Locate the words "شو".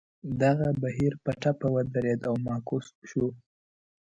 3.09-3.25